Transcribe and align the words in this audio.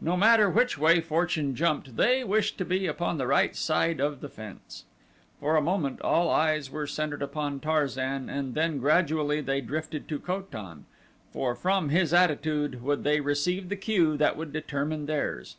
No 0.00 0.16
matter 0.16 0.48
which 0.48 0.78
way 0.78 1.00
fortune 1.00 1.56
jumped 1.56 1.96
they 1.96 2.22
wished 2.22 2.58
to 2.58 2.64
be 2.64 2.86
upon 2.86 3.18
the 3.18 3.26
right 3.26 3.56
side 3.56 3.98
of 4.00 4.20
the 4.20 4.28
fence. 4.28 4.84
For 5.40 5.56
a 5.56 5.60
moment 5.60 6.00
all 6.00 6.30
eyes 6.30 6.70
were 6.70 6.86
centered 6.86 7.22
upon 7.22 7.58
Tarzan 7.58 8.28
and 8.28 8.54
then 8.54 8.78
gradually 8.78 9.40
they 9.40 9.60
drifted 9.60 10.06
to 10.10 10.20
Ko 10.20 10.42
tan, 10.42 10.84
for 11.32 11.56
from 11.56 11.88
his 11.88 12.14
attitude 12.14 12.82
would 12.84 13.02
they 13.02 13.18
receive 13.20 13.68
the 13.68 13.74
cue 13.74 14.16
that 14.16 14.36
would 14.36 14.52
determine 14.52 15.06
theirs. 15.06 15.56